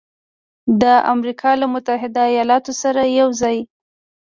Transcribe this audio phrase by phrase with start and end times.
[0.81, 3.57] د امریکا له متحده ایالاتو سره یوځای